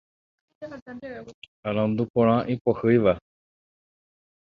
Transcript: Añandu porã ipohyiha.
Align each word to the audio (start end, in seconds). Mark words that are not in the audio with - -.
Añandu 1.67 2.03
porã 2.13 2.35
ipohyiha. 2.53 3.13